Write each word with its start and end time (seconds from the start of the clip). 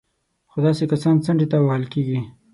خو 0.49 0.57
داسې 0.65 0.83
کسان 0.91 1.15
څنډې 1.25 1.47
ته 1.51 1.57
وهل 1.65 1.83
کېږي 1.93 2.19